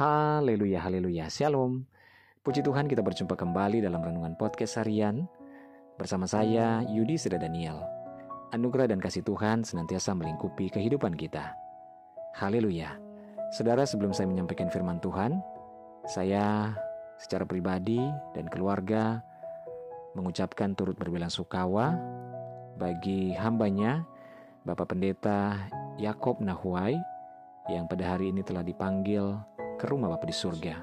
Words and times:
Haleluya, 0.00 0.80
haleluya, 0.80 1.28
shalom. 1.28 1.84
Puji 2.40 2.64
Tuhan 2.64 2.88
kita 2.88 3.04
berjumpa 3.04 3.36
kembali 3.36 3.84
dalam 3.84 4.00
Renungan 4.00 4.32
Podcast 4.32 4.80
Harian 4.80 5.28
bersama 6.00 6.24
saya 6.24 6.80
Yudi 6.88 7.20
Seda 7.20 7.36
Daniel. 7.36 7.84
Anugerah 8.56 8.88
dan 8.88 8.96
kasih 8.96 9.20
Tuhan 9.20 9.60
senantiasa 9.60 10.16
melingkupi 10.16 10.72
kehidupan 10.72 11.20
kita. 11.20 11.52
Haleluya. 12.32 12.96
Saudara, 13.52 13.84
sebelum 13.84 14.16
saya 14.16 14.24
menyampaikan 14.32 14.72
firman 14.72 15.04
Tuhan, 15.04 15.36
saya 16.08 16.72
secara 17.20 17.44
pribadi 17.44 18.00
dan 18.32 18.48
keluarga 18.48 19.20
mengucapkan 20.16 20.72
turut 20.72 20.96
berbelasungkawa 20.96 22.00
bagi 22.80 23.36
hambanya 23.36 24.08
Bapak 24.64 24.96
Pendeta 24.96 25.60
Yakob 26.00 26.40
Nahuai 26.40 26.96
yang 27.68 27.84
pada 27.84 28.16
hari 28.16 28.32
ini 28.32 28.40
telah 28.40 28.64
dipanggil 28.64 29.36
ke 29.80 29.88
rumah 29.88 30.12
Bapa 30.12 30.28
di 30.28 30.36
surga. 30.36 30.76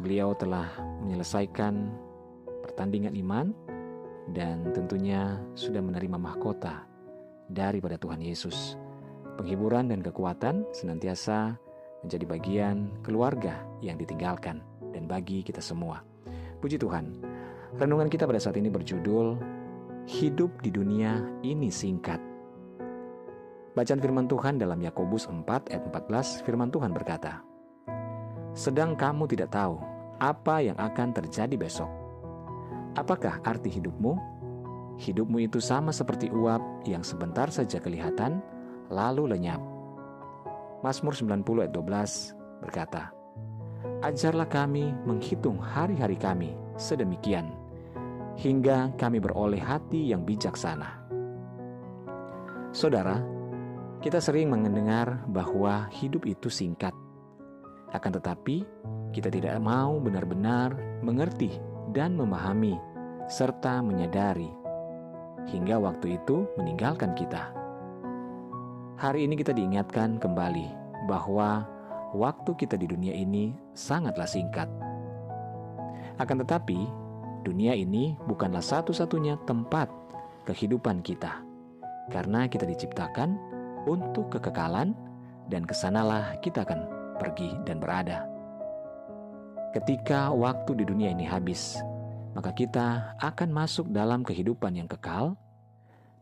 Beliau 0.00 0.32
telah 0.32 0.72
menyelesaikan 1.04 1.92
pertandingan 2.64 3.12
iman 3.20 3.52
dan 4.32 4.72
tentunya 4.72 5.36
sudah 5.52 5.84
menerima 5.84 6.16
mahkota 6.16 6.88
daripada 7.52 8.00
Tuhan 8.00 8.24
Yesus. 8.24 8.80
Penghiburan 9.36 9.92
dan 9.92 10.00
kekuatan 10.00 10.64
senantiasa 10.72 11.60
menjadi 12.00 12.24
bagian 12.24 12.88
keluarga 13.04 13.60
yang 13.84 14.00
ditinggalkan 14.00 14.64
dan 14.96 15.04
bagi 15.04 15.44
kita 15.44 15.60
semua. 15.60 16.00
Puji 16.64 16.80
Tuhan. 16.80 17.20
Renungan 17.76 18.08
kita 18.08 18.24
pada 18.24 18.40
saat 18.40 18.56
ini 18.56 18.72
berjudul 18.72 19.36
Hidup 20.02 20.50
di 20.64 20.74
dunia 20.74 21.22
ini 21.46 21.70
singkat. 21.70 22.31
Bacaan 23.72 24.04
firman 24.04 24.28
Tuhan 24.28 24.60
dalam 24.60 24.76
Yakobus 24.84 25.24
4 25.32 25.72
ayat 25.72 25.84
14, 25.88 26.44
firman 26.44 26.68
Tuhan 26.68 26.92
berkata, 26.92 27.40
Sedang 28.52 28.92
kamu 28.92 29.24
tidak 29.32 29.48
tahu 29.48 29.80
apa 30.20 30.60
yang 30.60 30.76
akan 30.76 31.16
terjadi 31.16 31.56
besok. 31.56 31.88
Apakah 33.00 33.40
arti 33.40 33.72
hidupmu? 33.72 34.12
Hidupmu 35.00 35.40
itu 35.40 35.56
sama 35.56 35.88
seperti 35.88 36.28
uap 36.28 36.84
yang 36.84 37.00
sebentar 37.00 37.48
saja 37.48 37.80
kelihatan, 37.80 38.44
lalu 38.92 39.32
lenyap. 39.32 39.64
Mazmur 40.84 41.16
90 41.16 41.40
ayat 41.64 41.72
12 41.72 42.60
berkata, 42.60 43.08
Ajarlah 44.04 44.52
kami 44.52 44.92
menghitung 45.08 45.56
hari-hari 45.56 46.20
kami 46.20 46.52
sedemikian, 46.76 47.48
hingga 48.36 48.92
kami 49.00 49.16
beroleh 49.16 49.64
hati 49.64 50.12
yang 50.12 50.28
bijaksana. 50.28 51.00
Saudara, 52.76 53.31
kita 54.02 54.18
sering 54.18 54.50
mendengar 54.50 55.22
bahwa 55.30 55.86
hidup 55.94 56.26
itu 56.26 56.50
singkat. 56.50 56.90
Akan 57.94 58.10
tetapi, 58.10 58.66
kita 59.14 59.30
tidak 59.30 59.54
mau 59.62 60.02
benar-benar 60.02 60.74
mengerti 61.06 61.62
dan 61.94 62.18
memahami 62.18 62.74
serta 63.30 63.78
menyadari 63.78 64.50
hingga 65.46 65.78
waktu 65.78 66.18
itu 66.18 66.50
meninggalkan 66.58 67.14
kita. 67.14 67.54
Hari 68.98 69.22
ini 69.22 69.38
kita 69.38 69.54
diingatkan 69.54 70.18
kembali 70.18 70.66
bahwa 71.06 71.62
waktu 72.10 72.58
kita 72.58 72.74
di 72.74 72.90
dunia 72.90 73.14
ini 73.14 73.54
sangatlah 73.70 74.26
singkat. 74.26 74.66
Akan 76.18 76.42
tetapi, 76.42 76.90
dunia 77.46 77.78
ini 77.78 78.18
bukanlah 78.26 78.62
satu-satunya 78.62 79.38
tempat 79.46 79.86
kehidupan 80.46 81.06
kita, 81.06 81.42
karena 82.10 82.50
kita 82.50 82.66
diciptakan 82.66 83.51
untuk 83.86 84.32
kekekalan, 84.32 84.94
dan 85.50 85.66
ke 85.66 85.74
sanalah 85.74 86.38
kita 86.40 86.62
akan 86.62 86.86
pergi 87.18 87.52
dan 87.66 87.82
berada. 87.82 88.24
Ketika 89.72 90.30
waktu 90.30 90.80
di 90.80 90.84
dunia 90.84 91.10
ini 91.12 91.24
habis, 91.24 91.80
maka 92.36 92.52
kita 92.52 93.16
akan 93.20 93.48
masuk 93.52 93.88
dalam 93.88 94.24
kehidupan 94.24 94.76
yang 94.76 94.88
kekal 94.88 95.36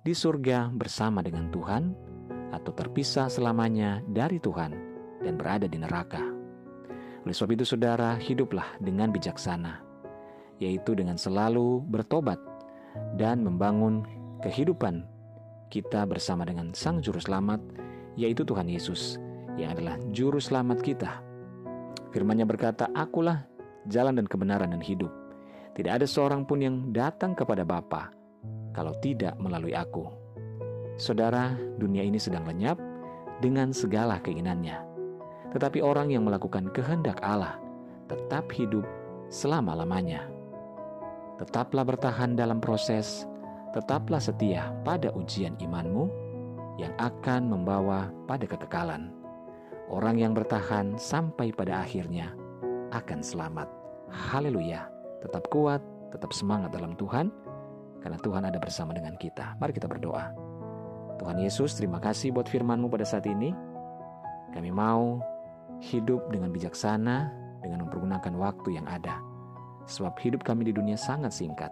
di 0.02 0.14
surga 0.14 0.70
bersama 0.72 1.20
dengan 1.20 1.50
Tuhan, 1.50 1.94
atau 2.50 2.74
terpisah 2.74 3.30
selamanya 3.30 4.02
dari 4.10 4.42
Tuhan 4.42 4.74
dan 5.22 5.34
berada 5.38 5.70
di 5.70 5.78
neraka. 5.78 6.22
Oleh 7.22 7.34
sebab 7.36 7.54
itu, 7.54 7.64
saudara, 7.68 8.16
hiduplah 8.18 8.66
dengan 8.82 9.12
bijaksana, 9.14 9.84
yaitu 10.58 10.96
dengan 10.96 11.14
selalu 11.14 11.84
bertobat 11.86 12.40
dan 13.14 13.44
membangun 13.46 14.02
kehidupan 14.42 15.04
kita 15.70 16.02
bersama 16.02 16.42
dengan 16.42 16.74
Sang 16.74 16.98
Juru 16.98 17.22
Selamat, 17.22 17.62
yaitu 18.18 18.42
Tuhan 18.42 18.66
Yesus, 18.66 19.22
yang 19.54 19.78
adalah 19.78 19.96
Juru 20.10 20.42
Selamat 20.42 20.82
kita. 20.82 21.22
Firman-Nya 22.10 22.42
berkata, 22.42 22.90
Akulah 22.90 23.46
jalan 23.86 24.18
dan 24.18 24.26
kebenaran 24.26 24.74
dan 24.74 24.82
hidup. 24.82 25.08
Tidak 25.78 25.88
ada 25.88 26.04
seorang 26.04 26.42
pun 26.42 26.58
yang 26.58 26.76
datang 26.90 27.38
kepada 27.38 27.62
Bapa 27.62 28.10
kalau 28.74 28.90
tidak 28.98 29.38
melalui 29.38 29.72
aku. 29.72 30.10
Saudara, 30.98 31.54
dunia 31.78 32.02
ini 32.02 32.18
sedang 32.18 32.44
lenyap 32.44 32.76
dengan 33.38 33.70
segala 33.70 34.18
keinginannya. 34.20 34.76
Tetapi 35.54 35.80
orang 35.80 36.10
yang 36.10 36.26
melakukan 36.26 36.68
kehendak 36.74 37.22
Allah 37.22 37.56
tetap 38.10 38.50
hidup 38.50 38.82
selama-lamanya. 39.30 40.26
Tetaplah 41.38 41.86
bertahan 41.86 42.34
dalam 42.34 42.58
proses 42.58 43.24
tetaplah 43.70 44.18
setia 44.18 44.74
pada 44.82 45.14
ujian 45.14 45.54
imanmu 45.62 46.10
yang 46.78 46.90
akan 46.98 47.50
membawa 47.50 48.10
pada 48.26 48.46
kekekalan. 48.46 49.14
Orang 49.90 50.22
yang 50.22 50.34
bertahan 50.34 50.94
sampai 50.98 51.50
pada 51.50 51.82
akhirnya 51.82 52.30
akan 52.94 53.20
selamat. 53.22 53.66
Haleluya. 54.10 54.86
Tetap 55.22 55.50
kuat, 55.50 55.82
tetap 56.14 56.30
semangat 56.32 56.70
dalam 56.74 56.94
Tuhan, 56.94 57.30
karena 58.00 58.18
Tuhan 58.22 58.42
ada 58.46 58.58
bersama 58.58 58.94
dengan 58.96 59.14
kita. 59.18 59.58
Mari 59.58 59.76
kita 59.76 59.90
berdoa. 59.90 60.32
Tuhan 61.20 61.36
Yesus, 61.36 61.76
terima 61.76 62.00
kasih 62.00 62.32
buat 62.32 62.48
firman-Mu 62.48 62.88
pada 62.88 63.04
saat 63.04 63.28
ini. 63.28 63.52
Kami 64.56 64.72
mau 64.72 65.20
hidup 65.84 66.32
dengan 66.32 66.48
bijaksana, 66.48 67.28
dengan 67.60 67.84
mempergunakan 67.86 68.34
waktu 68.40 68.80
yang 68.80 68.88
ada. 68.88 69.20
Sebab 69.84 70.16
hidup 70.22 70.40
kami 70.46 70.70
di 70.70 70.72
dunia 70.72 70.96
sangat 70.96 71.36
singkat. 71.36 71.68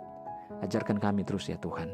Ajarkan 0.64 0.98
kami 0.98 1.22
terus 1.22 1.46
ya 1.46 1.60
Tuhan. 1.60 1.92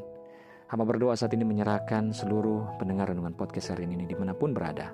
Hamba 0.71 0.85
berdoa 0.89 1.15
saat 1.15 1.35
ini 1.37 1.45
menyerahkan 1.45 2.11
seluruh 2.11 2.81
pendengar 2.81 3.13
renungan 3.13 3.37
podcast 3.37 3.77
hari 3.77 3.85
ini 3.85 4.09
di 4.09 4.17
mana 4.17 4.33
pun 4.33 4.57
berada. 4.57 4.91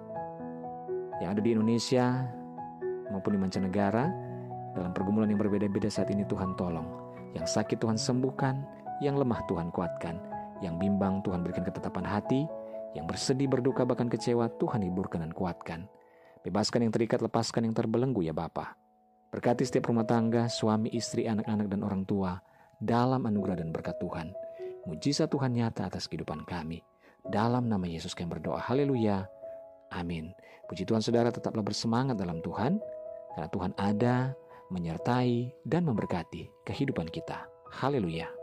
Yang 1.22 1.30
ada 1.36 1.40
di 1.40 1.50
Indonesia 1.54 2.04
maupun 3.12 3.36
di 3.36 3.40
mancanegara, 3.40 4.04
dalam 4.74 4.94
pergumulan 4.94 5.30
yang 5.30 5.38
berbeda-beda 5.38 5.90
saat 5.90 6.10
ini 6.10 6.26
Tuhan 6.26 6.54
tolong. 6.54 6.86
Yang 7.34 7.54
sakit 7.54 7.78
Tuhan 7.78 7.98
sembuhkan, 7.98 8.54
yang 9.04 9.14
lemah 9.14 9.42
Tuhan 9.46 9.70
kuatkan, 9.70 10.18
yang 10.60 10.76
bimbang 10.78 11.22
Tuhan 11.22 11.46
berikan 11.46 11.62
ketetapan 11.62 12.02
hati, 12.02 12.46
yang 12.98 13.06
bersedih, 13.06 13.46
berduka, 13.46 13.86
bahkan 13.86 14.10
kecewa 14.10 14.50
Tuhan 14.58 14.82
hiburkan 14.82 15.22
dan 15.22 15.32
kuatkan. 15.34 15.86
Bebaskan 16.42 16.88
yang 16.88 16.92
terikat, 16.92 17.22
lepaskan 17.22 17.68
yang 17.68 17.74
terbelenggu 17.76 18.24
ya 18.24 18.34
Bapa. 18.34 18.74
Berkati 19.30 19.62
setiap 19.62 19.92
rumah 19.92 20.02
tangga, 20.02 20.50
suami, 20.50 20.90
istri, 20.90 21.30
anak-anak, 21.30 21.70
dan 21.70 21.86
orang 21.86 22.02
tua, 22.02 22.42
dalam 22.80 23.28
anugerah 23.28 23.60
dan 23.60 23.70
berkat 23.70 23.96
Tuhan. 24.00 24.32
Mujizat 24.88 25.28
Tuhan 25.28 25.52
nyata 25.52 25.86
atas 25.92 26.08
kehidupan 26.08 26.48
kami. 26.48 26.80
Dalam 27.28 27.68
nama 27.68 27.84
Yesus 27.84 28.16
kami 28.16 28.32
berdoa. 28.32 28.58
Haleluya. 28.64 29.28
Amin. 29.92 30.32
Puji 30.66 30.88
Tuhan 30.88 31.04
saudara 31.04 31.28
tetaplah 31.28 31.60
bersemangat 31.60 32.16
dalam 32.16 32.40
Tuhan. 32.40 32.80
Karena 33.36 33.48
Tuhan 33.52 33.72
ada, 33.76 34.32
menyertai, 34.72 35.52
dan 35.68 35.84
memberkati 35.84 36.48
kehidupan 36.64 37.12
kita. 37.12 37.44
Haleluya. 37.70 38.39